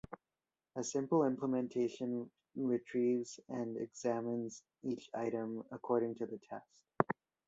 A 0.77 0.83
simple 0.83 1.25
implementation 1.25 2.31
retrieves 2.55 3.39
and 3.49 3.77
examines 3.77 4.63
each 4.81 5.07
item 5.13 5.63
according 5.71 6.15
to 6.15 6.25
the 6.25 6.39
test. 6.49 6.81